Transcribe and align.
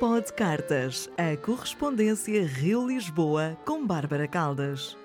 Pod 0.00 0.32
Cartas, 0.32 1.10
a 1.18 1.36
correspondência 1.36 2.46
Rio-Lisboa 2.46 3.58
com 3.66 3.86
Bárbara 3.86 4.26
Caldas. 4.26 4.96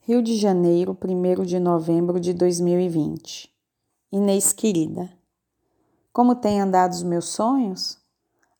Rio 0.00 0.22
de 0.22 0.34
Janeiro, 0.38 0.96
1 0.98 1.44
de 1.44 1.60
novembro 1.60 2.18
de 2.18 2.32
2020. 2.32 3.54
Inês 4.10 4.54
querida, 4.54 5.12
como 6.14 6.34
têm 6.34 6.62
andado 6.62 6.92
os 6.92 7.02
meus 7.02 7.26
sonhos? 7.26 7.98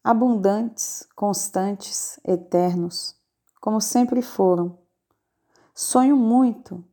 Abundantes, 0.05 1.09
constantes, 1.17 2.21
eternos, 2.23 3.17
como 3.63 3.81
sempre 3.81 4.21
foram. 4.21 4.77
Sonho 5.75 6.19
muito 6.19 6.85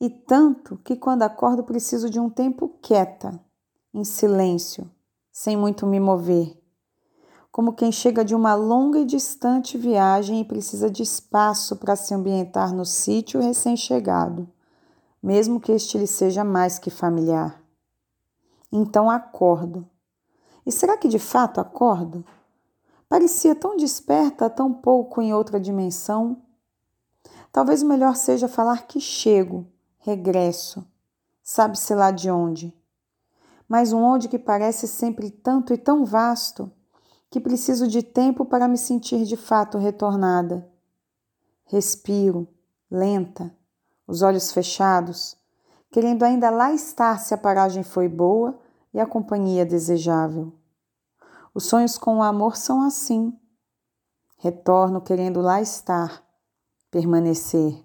e 0.00 0.10
tanto 0.10 0.76
que 0.78 0.96
quando 0.96 1.22
acordo 1.22 1.62
preciso 1.62 2.10
de 2.10 2.18
um 2.18 2.28
tempo 2.28 2.76
quieta, 2.82 3.40
em 3.94 4.02
silêncio, 4.02 4.90
sem 5.36 5.54
muito 5.54 5.86
me 5.86 6.00
mover. 6.00 6.58
Como 7.52 7.74
quem 7.74 7.92
chega 7.92 8.24
de 8.24 8.34
uma 8.34 8.54
longa 8.54 9.00
e 9.00 9.04
distante 9.04 9.76
viagem 9.76 10.40
e 10.40 10.44
precisa 10.46 10.90
de 10.90 11.02
espaço 11.02 11.76
para 11.76 11.94
se 11.94 12.14
ambientar 12.14 12.74
no 12.74 12.86
sítio 12.86 13.38
recém-chegado, 13.38 14.48
mesmo 15.22 15.60
que 15.60 15.72
este 15.72 15.98
lhe 15.98 16.06
seja 16.06 16.42
mais 16.42 16.78
que 16.78 16.88
familiar. 16.88 17.62
Então 18.72 19.10
acordo. 19.10 19.86
E 20.64 20.72
será 20.72 20.96
que 20.96 21.06
de 21.06 21.18
fato 21.18 21.60
acordo? 21.60 22.24
Parecia 23.06 23.54
tão 23.54 23.76
desperta 23.76 24.48
tão 24.48 24.72
pouco 24.72 25.20
em 25.20 25.34
outra 25.34 25.60
dimensão. 25.60 26.42
Talvez 27.52 27.82
o 27.82 27.86
melhor 27.86 28.16
seja 28.16 28.48
falar 28.48 28.86
que 28.86 28.98
chego, 28.98 29.66
regresso, 29.98 30.82
sabe-se 31.42 31.94
lá 31.94 32.10
de 32.10 32.30
onde. 32.30 32.74
Mas 33.68 33.92
um 33.92 34.02
onde 34.02 34.28
que 34.28 34.38
parece 34.38 34.86
sempre 34.86 35.30
tanto 35.30 35.74
e 35.74 35.78
tão 35.78 36.04
vasto 36.04 36.70
que 37.30 37.40
preciso 37.40 37.88
de 37.88 38.02
tempo 38.02 38.44
para 38.44 38.68
me 38.68 38.78
sentir 38.78 39.24
de 39.24 39.36
fato 39.36 39.78
retornada. 39.78 40.68
Respiro, 41.64 42.48
lenta, 42.90 43.52
os 44.06 44.22
olhos 44.22 44.52
fechados, 44.52 45.36
querendo 45.90 46.22
ainda 46.22 46.48
lá 46.50 46.72
estar 46.72 47.18
se 47.18 47.34
a 47.34 47.38
paragem 47.38 47.82
foi 47.82 48.08
boa 48.08 48.58
e 48.94 49.00
a 49.00 49.06
companhia 49.06 49.66
desejável. 49.66 50.52
Os 51.52 51.64
sonhos 51.66 51.98
com 51.98 52.18
o 52.18 52.22
amor 52.22 52.56
são 52.56 52.82
assim. 52.82 53.36
Retorno 54.38 55.00
querendo 55.00 55.40
lá 55.40 55.60
estar, 55.60 56.22
permanecer. 56.90 57.84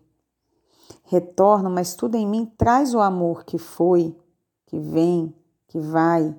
Retorno, 1.04 1.70
mas 1.70 1.96
tudo 1.96 2.16
em 2.16 2.28
mim 2.28 2.46
traz 2.58 2.94
o 2.94 3.00
amor 3.00 3.44
que 3.44 3.58
foi, 3.58 4.16
que 4.66 4.80
vem, 4.80 5.34
que 5.72 5.80
vai, 5.80 6.36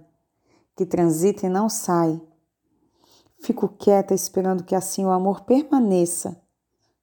que 0.76 0.84
transita 0.84 1.46
e 1.46 1.48
não 1.48 1.66
sai. 1.66 2.20
Fico 3.40 3.66
quieta 3.66 4.12
esperando 4.12 4.62
que 4.62 4.74
assim 4.74 5.06
o 5.06 5.10
amor 5.10 5.40
permaneça, 5.40 6.38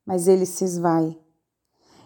mas 0.06 0.28
ele 0.28 0.46
se 0.46 0.64
esvai. 0.64 1.18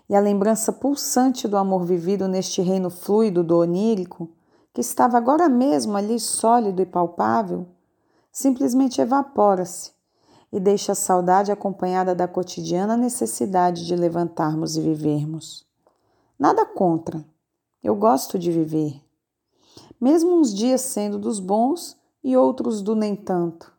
E 0.08 0.16
a 0.16 0.22
lembrança 0.22 0.72
pulsante 0.72 1.46
do 1.46 1.58
amor 1.58 1.84
vivido 1.84 2.26
neste 2.26 2.62
reino 2.62 2.90
fluido 2.90 3.44
do 3.44 3.58
onírico, 3.58 4.30
que 4.74 4.80
estava 4.80 5.18
agora 5.18 5.50
mesmo 5.50 5.98
ali 5.98 6.18
sólido 6.18 6.82
e 6.82 6.86
palpável, 6.86 7.68
simplesmente 8.32 9.02
evapora-se 9.02 9.92
e 10.54 10.60
deixa 10.60 10.94
a 10.94 10.96
saudade 10.96 11.52
acompanhada 11.52 12.16
da 12.16 12.30
cotidiana 12.30 12.96
necessidade 12.96 13.86
de 13.86 13.94
levantarmos 13.94 14.78
e 14.78 14.82
vivermos. 14.82 15.68
Nada 16.40 16.66
contra, 16.66 17.26
eu 17.84 17.94
gosto 17.94 18.40
de 18.40 18.54
viver. 18.54 19.04
Mesmo 20.04 20.38
uns 20.38 20.54
dias 20.54 20.82
sendo 20.82 21.18
dos 21.18 21.40
bons 21.40 21.98
e 22.22 22.36
outros 22.36 22.82
do 22.82 22.94
nem 22.94 23.16
tanto. 23.16 23.72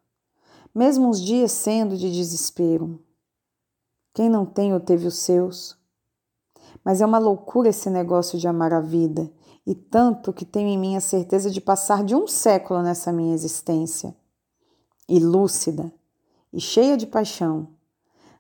Mesmo 0.75 1.07
uns 1.07 1.21
dias 1.21 1.53
sendo 1.53 1.99
de 1.99 2.11
desespero. 2.11 2.99
Quem 4.15 4.31
não 4.31 4.47
tem 4.47 4.73
ou 4.73 4.81
teve 4.81 5.07
os 5.07 5.19
seus? 5.19 5.77
Mas 6.83 7.03
é 7.03 7.05
uma 7.05 7.19
loucura 7.19 7.69
esse 7.69 7.91
negócio 7.91 8.39
de 8.39 8.49
amar 8.49 8.73
a 8.73 8.81
vida, 8.81 9.31
e 9.67 9.75
tanto 9.75 10.33
que 10.33 10.47
tenho 10.47 10.69
em 10.69 10.79
mim 10.79 10.97
a 10.97 11.01
certeza 11.01 11.51
de 11.51 11.61
passar 11.61 12.03
de 12.03 12.17
um 12.17 12.27
século 12.27 12.81
nessa 12.81 13.13
minha 13.13 13.35
existência. 13.35 14.17
E 15.07 15.19
lúcida, 15.19 15.93
e 16.51 16.59
cheia 16.59 16.97
de 16.97 17.07
paixão. 17.07 17.69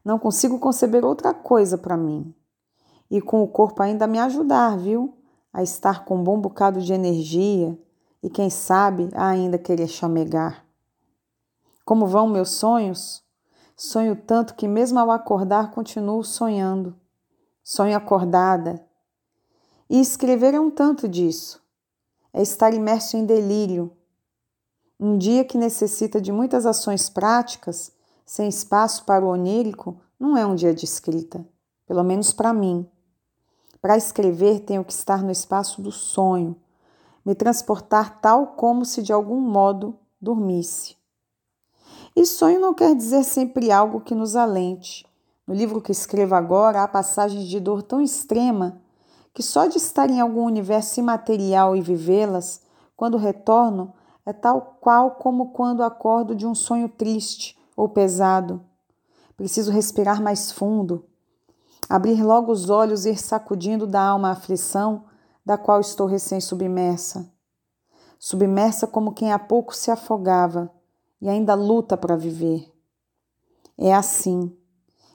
Não 0.03 0.19
consigo 0.19 0.59
conceber 0.59 1.05
outra 1.05 1.35
coisa 1.35 1.77
para 1.77 1.99
mim. 1.99 2.35
E 3.11 3.21
com 3.21 3.43
o 3.43 3.49
corpo 3.49 3.83
ainda 3.83 4.07
me 4.07 4.19
ajudar, 4.21 4.79
viu? 4.79 5.19
A 5.55 5.63
estar 5.63 6.05
com 6.05 6.17
um 6.17 6.23
bom 6.23 6.39
bocado 6.39 6.83
de 6.83 6.93
energia 6.93 7.79
e, 8.23 8.29
quem 8.29 8.51
sabe, 8.51 9.09
ainda 9.15 9.57
querer 9.57 9.89
chamegar. 9.89 10.67
Como 11.85 12.07
vão 12.07 12.27
meus 12.27 12.51
sonhos? 12.51 13.23
Sonho 13.77 14.17
tanto 14.17 14.55
que, 14.55 14.69
mesmo 14.69 14.99
ao 14.99 15.11
acordar, 15.11 15.71
continuo 15.71 16.23
sonhando. 16.23 16.95
Sonho 17.63 17.97
acordada. 17.97 18.85
E 19.89 20.01
escrever 20.01 20.55
é 20.55 20.61
um 20.61 20.71
tanto 20.71 21.09
disso. 21.09 21.63
É 22.33 22.43
estar 22.43 22.75
imerso 22.75 23.17
em 23.17 23.25
delírio. 23.25 23.97
Um 24.99 25.17
dia 25.17 25.45
que 25.45 25.57
necessita 25.57 26.21
de 26.21 26.33
muitas 26.33 26.67
ações 26.67 27.09
práticas 27.09 27.95
sem 28.25 28.49
espaço 28.49 29.05
para 29.05 29.25
o 29.25 29.29
onírico, 29.29 30.01
não 30.19 30.37
é 30.37 30.47
um 30.47 30.55
dia 30.55 30.75
de 30.75 30.85
escrita, 30.85 31.47
pelo 31.87 32.03
menos 32.03 32.33
para 32.33 32.53
mim. 32.53 32.89
Para 33.85 33.99
escrever, 33.99 34.61
tenho 34.61 34.83
que 34.83 34.95
estar 34.95 35.23
no 35.23 35.31
espaço 35.31 35.83
do 35.83 35.93
sonho, 35.93 36.57
me 37.23 37.35
transportar 37.35 38.19
tal 38.19 38.47
como 38.57 38.83
se 38.83 39.03
de 39.03 39.13
algum 39.13 39.39
modo 39.39 39.95
dormisse. 40.19 40.97
E 42.17 42.25
sonho 42.25 42.59
não 42.59 42.73
quer 42.73 42.95
dizer 42.97 43.25
sempre 43.25 43.71
algo 43.71 44.01
que 44.01 44.15
nos 44.15 44.37
alente. 44.37 45.05
No 45.47 45.55
livro 45.55 45.83
que 45.83 45.93
escrevo 45.93 46.35
agora, 46.35 46.83
há 46.83 46.89
passagens 46.89 47.47
de 47.47 47.61
dor 47.61 47.83
tão 47.83 48.01
extrema 48.01 48.81
que 49.35 49.43
só 49.43 49.67
de 49.67 49.77
estar 49.77 50.09
em 50.09 50.19
algum 50.19 50.47
universo 50.47 50.99
imaterial 50.99 51.77
e 51.77 51.83
vivê-las, 51.83 52.63
quando 52.97 53.19
retorno, 53.19 53.93
é 54.25 54.33
tal 54.33 54.79
qual 54.81 55.11
como 55.11 55.51
quando 55.51 55.83
acordo 55.83 56.35
de 56.35 56.47
um 56.47 56.55
sonho 56.55 56.89
triste 56.89 57.55
ou 57.77 57.87
pesado. 57.87 58.63
Preciso 59.37 59.71
respirar 59.71 60.23
mais 60.23 60.51
fundo, 60.51 61.05
abrir 61.89 62.23
logo 62.23 62.51
os 62.51 62.71
olhos 62.71 63.07
e 63.07 63.11
ir 63.11 63.19
sacudindo 63.19 63.87
da 63.87 64.01
alma 64.01 64.29
a 64.29 64.33
aflição 64.33 65.05
da 65.45 65.59
qual 65.59 65.81
estou 65.81 66.07
recém-submersa. 66.07 67.31
Submersa 68.19 68.87
como 68.87 69.13
quem 69.13 69.33
há 69.33 69.39
pouco 69.39 69.75
se 69.77 69.91
afogava 69.91 70.71
e 71.21 71.29
ainda 71.29 71.55
luta 71.55 71.97
para 71.97 72.17
viver. 72.17 72.73
É 73.77 73.95
assim. 73.95 74.57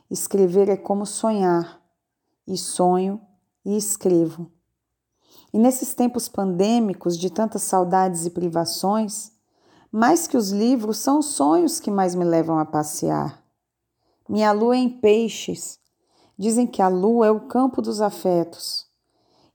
Escrever 0.09 0.69
é 0.69 0.75
como 0.75 1.05
sonhar, 1.05 1.79
e 2.47 2.57
sonho 2.57 3.21
e 3.63 3.77
escrevo. 3.77 4.51
E 5.53 5.57
nesses 5.59 5.93
tempos 5.93 6.27
pandêmicos 6.27 7.17
de 7.17 7.29
tantas 7.29 7.63
saudades 7.63 8.25
e 8.25 8.31
privações, 8.31 9.31
mais 9.91 10.27
que 10.27 10.37
os 10.37 10.51
livros, 10.51 10.97
são 10.97 11.19
os 11.19 11.27
sonhos 11.27 11.79
que 11.79 11.89
mais 11.89 12.13
me 12.13 12.23
levam 12.23 12.59
a 12.59 12.65
passear. 12.65 13.43
Minha 14.27 14.51
lua 14.51 14.75
é 14.75 14.79
em 14.79 14.89
peixes. 14.89 15.79
Dizem 16.39 16.65
que 16.65 16.81
a 16.81 16.87
lua 16.87 17.27
é 17.27 17.31
o 17.31 17.41
campo 17.41 17.81
dos 17.81 17.99
afetos 17.99 18.87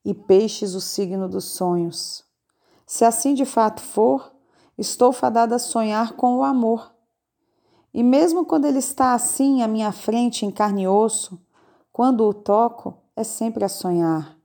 e 0.04 0.12
peixes 0.12 0.74
o 0.74 0.82
signo 0.82 1.26
dos 1.26 1.46
sonhos. 1.46 2.22
Se 2.86 3.06
assim 3.06 3.32
de 3.32 3.46
fato 3.46 3.80
for, 3.80 4.30
estou 4.76 5.10
fadada 5.10 5.56
a 5.56 5.58
sonhar 5.58 6.12
com 6.12 6.36
o 6.36 6.44
amor. 6.44 6.92
E 7.94 8.02
mesmo 8.02 8.44
quando 8.44 8.66
ele 8.66 8.80
está 8.80 9.14
assim 9.14 9.62
à 9.62 9.66
minha 9.66 9.92
frente 9.92 10.44
em 10.44 10.50
carne 10.50 10.82
e 10.82 10.86
osso, 10.86 11.40
quando 11.90 12.28
o 12.28 12.34
toco, 12.34 12.98
é 13.16 13.24
sempre 13.24 13.64
a 13.64 13.68
sonhar. 13.68 14.36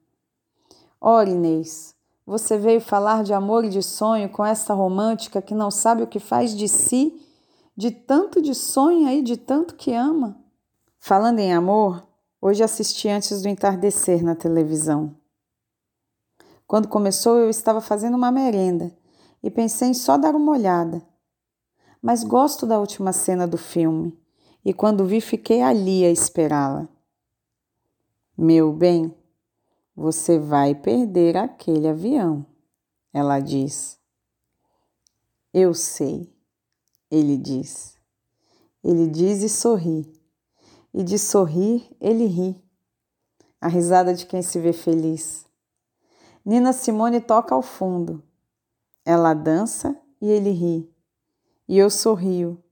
Ora, 1.01 1.29
Inês, 1.29 1.93
você 2.25 2.57
veio 2.57 2.79
falar 2.79 3.21
de 3.21 3.33
amor 3.33 3.65
e 3.65 3.69
de 3.69 3.83
sonho 3.83 4.29
com 4.29 4.45
esta 4.45 4.73
romântica 4.73 5.41
que 5.41 5.53
não 5.53 5.69
sabe 5.69 6.03
o 6.03 6.07
que 6.07 6.19
faz 6.19 6.55
de 6.55 6.69
si, 6.69 7.19
de 7.75 7.91
tanto 7.91 8.41
de 8.41 8.55
sonho 8.55 9.09
e 9.09 9.21
de 9.21 9.35
tanto 9.35 9.75
que 9.75 9.91
ama. 9.93 10.37
Falando 10.99 11.39
em 11.39 11.53
amor, 11.53 12.07
hoje 12.41 12.63
assisti 12.63 13.07
antes 13.07 13.41
do 13.41 13.47
entardecer 13.47 14.23
na 14.23 14.35
televisão. 14.35 15.15
Quando 16.65 16.87
começou, 16.87 17.37
eu 17.37 17.49
estava 17.49 17.81
fazendo 17.81 18.15
uma 18.15 18.31
merenda 18.31 18.95
e 19.41 19.49
pensei 19.49 19.89
em 19.89 19.93
só 19.93 20.17
dar 20.17 20.35
uma 20.35 20.51
olhada. 20.51 21.01
Mas 22.01 22.23
gosto 22.23 22.65
da 22.65 22.79
última 22.79 23.11
cena 23.11 23.47
do 23.47 23.57
filme 23.57 24.17
e 24.63 24.73
quando 24.73 25.05
vi, 25.05 25.21
fiquei 25.21 25.61
ali 25.61 26.05
a 26.05 26.11
esperá-la. 26.11 26.87
Meu 28.37 28.71
bem, 28.71 29.13
você 29.95 30.37
vai 30.37 30.75
perder 30.75 31.37
aquele 31.37 31.87
avião, 31.87 32.45
ela 33.11 33.39
diz. 33.39 33.99
Eu 35.53 35.73
sei, 35.73 36.31
ele 37.09 37.37
diz. 37.37 37.97
Ele 38.83 39.07
diz 39.07 39.41
e 39.41 39.49
sorri. 39.49 40.18
E 40.93 41.03
de 41.03 41.19
sorrir, 41.19 41.95
ele 41.99 42.25
ri. 42.25 42.61
A 43.61 43.67
risada 43.67 44.13
de 44.13 44.25
quem 44.25 44.41
se 44.41 44.59
vê 44.59 44.73
feliz. 44.73 45.45
Nina 46.43 46.73
Simone 46.73 47.21
toca 47.21 47.53
ao 47.53 47.61
fundo. 47.61 48.23
Ela 49.05 49.33
dança 49.33 49.95
e 50.21 50.27
ele 50.29 50.51
ri. 50.51 50.91
E 51.67 51.77
eu 51.77 51.89
sorrio. 51.89 52.63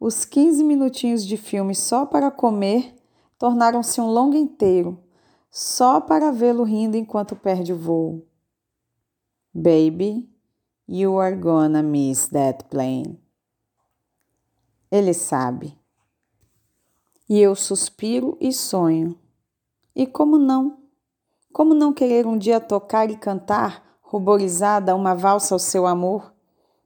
Os 0.00 0.24
15 0.24 0.64
minutinhos 0.64 1.24
de 1.24 1.36
filme 1.36 1.74
só 1.74 2.04
para 2.04 2.30
comer 2.30 2.94
tornaram-se 3.38 4.00
um 4.00 4.06
longo 4.06 4.36
inteiro, 4.36 5.02
só 5.50 6.00
para 6.00 6.30
vê-lo 6.30 6.64
rindo 6.64 6.96
enquanto 6.96 7.36
perde 7.36 7.72
o 7.72 7.78
voo. 7.78 8.26
Baby, 9.54 10.28
you 10.88 11.18
are 11.20 11.36
gonna 11.36 11.82
miss 11.82 12.26
that 12.28 12.64
plane. 12.64 13.20
Ele 14.90 15.14
sabe. 15.14 15.78
E 17.28 17.40
eu 17.40 17.54
suspiro 17.54 18.36
e 18.40 18.52
sonho. 18.52 19.18
E 19.96 20.06
como 20.06 20.38
não? 20.38 20.78
Como 21.52 21.72
não 21.72 21.92
querer 21.92 22.26
um 22.26 22.36
dia 22.36 22.60
tocar 22.60 23.10
e 23.10 23.16
cantar, 23.16 23.98
ruborizada, 24.02 24.94
uma 24.94 25.14
valsa 25.14 25.54
ao 25.54 25.58
seu 25.58 25.86
amor? 25.86 26.34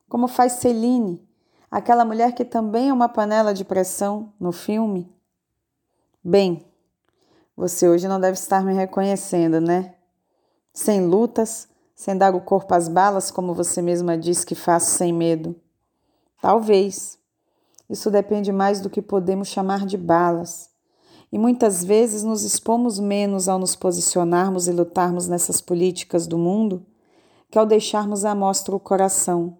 Como 0.08 0.28
faz 0.28 0.52
Celine, 0.52 1.26
aquela 1.70 2.04
mulher 2.04 2.34
que 2.34 2.44
também 2.44 2.88
é 2.88 2.92
uma 2.92 3.08
panela 3.08 3.52
de 3.52 3.64
pressão 3.64 4.32
no 4.38 4.52
filme? 4.52 5.12
Bem, 6.22 6.64
você 7.56 7.88
hoje 7.88 8.06
não 8.06 8.20
deve 8.20 8.34
estar 8.34 8.62
me 8.62 8.72
reconhecendo, 8.72 9.60
né? 9.60 9.94
Sem 10.72 11.04
lutas, 11.04 11.68
sem 11.94 12.16
dar 12.16 12.32
o 12.32 12.40
corpo 12.40 12.72
às 12.74 12.86
balas, 12.86 13.30
como 13.30 13.54
você 13.54 13.82
mesma 13.82 14.16
diz 14.16 14.44
que 14.44 14.54
faço 14.54 14.92
sem 14.92 15.12
medo. 15.12 15.56
Talvez. 16.40 17.18
Isso 17.88 18.10
depende 18.10 18.52
mais 18.52 18.80
do 18.80 18.90
que 18.90 19.00
podemos 19.00 19.48
chamar 19.48 19.86
de 19.86 19.96
balas 19.96 20.70
e 21.30 21.38
muitas 21.38 21.84
vezes 21.84 22.22
nos 22.22 22.42
expomos 22.42 22.98
menos 22.98 23.48
ao 23.48 23.58
nos 23.58 23.76
posicionarmos 23.76 24.66
e 24.66 24.72
lutarmos 24.72 25.28
nessas 25.28 25.60
políticas 25.60 26.26
do 26.26 26.38
mundo 26.38 26.86
que 27.50 27.58
ao 27.58 27.66
deixarmos 27.66 28.24
à 28.24 28.34
mostra 28.34 28.74
o 28.74 28.80
coração. 28.80 29.58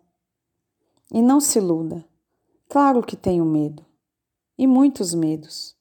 E 1.12 1.22
não 1.22 1.40
se 1.40 1.58
iluda. 1.58 2.04
Claro 2.68 3.02
que 3.02 3.16
tenho 3.16 3.44
medo. 3.44 3.84
E 4.58 4.66
muitos 4.66 5.14
medos. 5.14 5.74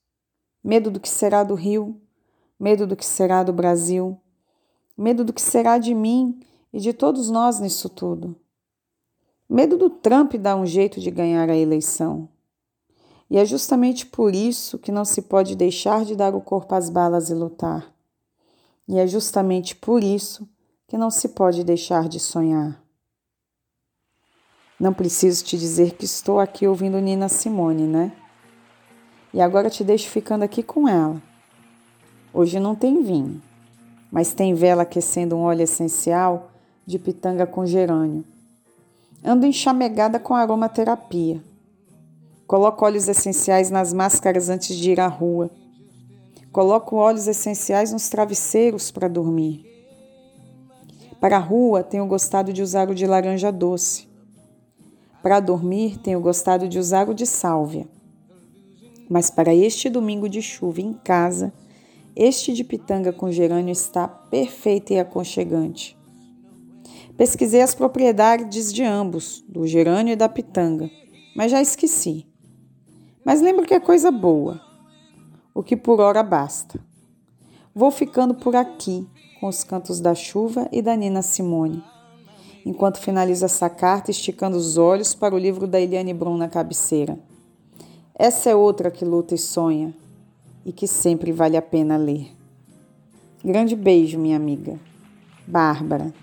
Medo 0.63 0.91
do 0.91 0.99
que 0.99 1.09
será 1.09 1.43
do 1.43 1.53
Rio, 1.53 1.99
medo 2.59 2.85
do 2.85 2.95
que 2.95 3.05
será 3.05 3.43
do 3.43 3.53
Brasil, 3.53 4.19
medo 4.97 5.23
do 5.23 5.33
que 5.33 5.41
será 5.41 5.77
de 5.77 5.93
mim 5.93 6.39
e 6.71 6.79
de 6.79 6.93
todos 6.93 7.29
nós 7.29 7.59
nisso 7.59 7.89
tudo. 7.89 8.35
Medo 9.49 9.77
do 9.77 9.89
Trump 9.89 10.33
dar 10.35 10.55
um 10.55 10.65
jeito 10.65 10.99
de 10.99 11.09
ganhar 11.09 11.49
a 11.49 11.55
eleição. 11.55 12.29
E 13.29 13.37
é 13.37 13.45
justamente 13.45 14.05
por 14.05 14.33
isso 14.33 14.79
que 14.79 14.91
não 14.91 15.03
se 15.03 15.21
pode 15.21 15.55
deixar 15.55 16.05
de 16.05 16.15
dar 16.15 16.33
o 16.33 16.41
corpo 16.41 16.73
às 16.73 16.89
balas 16.89 17.29
e 17.29 17.33
lutar. 17.33 17.93
E 18.87 18.97
é 18.97 19.05
justamente 19.05 19.75
por 19.75 20.03
isso 20.03 20.47
que 20.87 20.97
não 20.97 21.11
se 21.11 21.29
pode 21.29 21.63
deixar 21.63 22.07
de 22.07 22.19
sonhar. 22.19 22.81
Não 24.79 24.93
preciso 24.93 25.43
te 25.43 25.57
dizer 25.57 25.93
que 25.93 26.05
estou 26.05 26.39
aqui 26.39 26.67
ouvindo 26.67 26.99
Nina 26.99 27.27
Simone, 27.27 27.87
né? 27.87 28.13
E 29.33 29.41
agora 29.41 29.69
te 29.69 29.83
deixo 29.83 30.09
ficando 30.09 30.43
aqui 30.43 30.63
com 30.63 30.87
ela. 30.87 31.21
Hoje 32.33 32.59
não 32.59 32.75
tem 32.75 33.03
vinho, 33.03 33.41
mas 34.11 34.33
tem 34.33 34.53
vela 34.53 34.83
aquecendo 34.83 35.35
um 35.35 35.41
óleo 35.41 35.63
essencial 35.63 36.51
de 36.85 36.97
pitanga 36.97 37.45
com 37.45 37.65
gerânio. 37.65 38.23
Ando 39.23 39.45
enxamegada 39.45 40.19
com 40.19 40.35
aromaterapia. 40.35 41.41
Coloco 42.47 42.85
óleos 42.85 43.09
essenciais 43.09 43.69
nas 43.69 43.91
máscaras 43.91 44.49
antes 44.49 44.73
de 44.73 44.91
ir 44.91 45.01
à 45.01 45.07
rua. 45.07 45.51
Coloco 46.49 46.95
óleos 46.95 47.27
essenciais 47.27 47.91
nos 47.91 48.07
travesseiros 48.07 48.89
para 48.89 49.09
dormir. 49.09 49.65
Para 51.19 51.35
a 51.35 51.41
rua, 51.41 51.83
tenho 51.83 52.07
gostado 52.07 52.53
de 52.53 52.61
usar 52.61 52.89
o 52.89 52.95
de 52.95 53.05
laranja 53.05 53.51
doce. 53.51 54.07
Para 55.21 55.41
dormir, 55.41 55.97
tenho 55.97 56.21
gostado 56.21 56.69
de 56.69 56.79
usar 56.79 57.09
o 57.09 57.13
de 57.13 57.25
sálvia. 57.25 57.85
Mas 59.09 59.29
para 59.29 59.53
este 59.53 59.89
domingo 59.89 60.29
de 60.29 60.41
chuva 60.41 60.79
em 60.79 60.93
casa, 60.93 61.51
este 62.15 62.53
de 62.53 62.63
pitanga 62.63 63.11
com 63.11 63.29
gerânio 63.29 63.73
está 63.73 64.07
perfeito 64.07 64.93
e 64.93 64.99
aconchegante. 64.99 65.97
Pesquisei 67.17 67.61
as 67.61 67.75
propriedades 67.75 68.71
de 68.71 68.83
ambos, 68.83 69.43
do 69.49 69.67
gerânio 69.67 70.13
e 70.13 70.15
da 70.15 70.29
pitanga, 70.29 70.89
mas 71.35 71.51
já 71.51 71.61
esqueci. 71.61 72.26
Mas 73.27 73.41
lembro 73.41 73.65
que 73.65 73.73
é 73.73 73.79
coisa 73.81 74.09
boa, 74.09 74.61
o 75.53 75.61
que 75.61 75.75
por 75.75 75.99
hora 75.99 76.23
basta. 76.23 76.79
Vou 77.75 77.91
ficando 77.91 78.33
por 78.33 78.55
aqui 78.55 79.05
com 79.41 79.49
os 79.49 79.65
cantos 79.65 79.99
da 79.99 80.15
chuva 80.15 80.69
e 80.71 80.81
da 80.81 80.95
Nina 80.95 81.21
Simone, 81.21 81.83
enquanto 82.65 83.01
finalizo 83.01 83.43
essa 83.43 83.69
carta 83.69 84.11
esticando 84.11 84.55
os 84.55 84.77
olhos 84.77 85.13
para 85.13 85.35
o 85.35 85.37
livro 85.37 85.67
da 85.67 85.77
Eliane 85.77 86.13
Brum 86.13 86.37
na 86.37 86.47
cabeceira. 86.47 87.19
Essa 88.15 88.49
é 88.49 88.55
outra 88.55 88.89
que 88.89 89.03
luta 89.03 89.35
e 89.35 89.37
sonha 89.37 89.93
e 90.65 90.71
que 90.71 90.87
sempre 90.87 91.33
vale 91.33 91.57
a 91.57 91.61
pena 91.61 91.97
ler. 91.97 92.31
Grande 93.43 93.75
beijo, 93.75 94.17
minha 94.17 94.37
amiga. 94.37 94.79
Bárbara. 95.45 96.13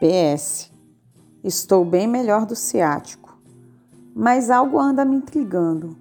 PS. 0.00 0.72
Estou 1.44 1.84
bem 1.84 2.08
melhor 2.08 2.46
do 2.46 2.56
ciático 2.56 3.25
mas 4.18 4.50
algo 4.50 4.78
anda 4.78 5.04
me 5.04 5.16
intrigando. 5.16 5.94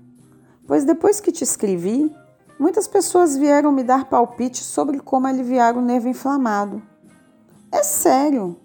Pois 0.65 0.85
depois 0.85 1.19
que 1.19 1.33
te 1.33 1.43
escrevi, 1.43 2.15
muitas 2.57 2.87
pessoas 2.87 3.35
vieram 3.35 3.73
me 3.73 3.83
dar 3.83 4.05
palpites 4.05 4.65
sobre 4.65 5.01
como 5.01 5.27
aliviar 5.27 5.75
o 5.75 5.81
nervo 5.81 6.07
inflamado. 6.07 6.81
É 7.69 7.83
sério. 7.83 8.55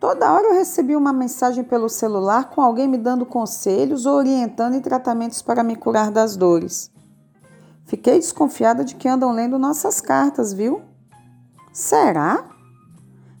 Toda 0.00 0.32
hora 0.32 0.48
eu 0.48 0.54
recebi 0.54 0.96
uma 0.96 1.12
mensagem 1.12 1.62
pelo 1.62 1.88
celular 1.88 2.50
com 2.50 2.60
alguém 2.60 2.88
me 2.88 2.98
dando 2.98 3.24
conselhos 3.24 4.06
ou 4.06 4.16
orientando 4.16 4.74
em 4.74 4.80
tratamentos 4.80 5.40
para 5.40 5.62
me 5.62 5.76
curar 5.76 6.10
das 6.10 6.34
dores. 6.34 6.90
Fiquei 7.84 8.18
desconfiada 8.18 8.84
de 8.84 8.96
que 8.96 9.08
andam 9.08 9.30
lendo 9.30 9.56
nossas 9.56 10.00
cartas, 10.00 10.52
viu? 10.52 10.82
Será? 11.72 12.44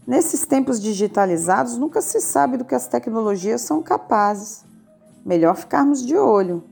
Nesses 0.06 0.46
tempos 0.46 0.80
digitalizados, 0.80 1.76
nunca 1.76 2.00
se 2.00 2.20
sabe 2.20 2.56
do 2.56 2.64
que 2.64 2.74
as 2.74 2.86
tecnologias 2.86 3.62
são 3.62 3.82
capazes. 3.82 4.69
Melhor 5.24 5.54
ficarmos 5.56 6.04
de 6.04 6.16
olho. 6.16 6.64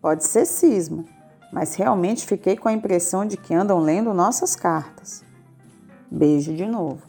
Pode 0.00 0.24
ser 0.24 0.46
cisma, 0.46 1.04
mas 1.52 1.74
realmente 1.74 2.26
fiquei 2.26 2.56
com 2.56 2.68
a 2.68 2.72
impressão 2.72 3.26
de 3.26 3.36
que 3.36 3.54
andam 3.54 3.80
lendo 3.80 4.14
nossas 4.14 4.54
cartas. 4.54 5.24
Beijo 6.10 6.54
de 6.54 6.66
novo. 6.66 7.02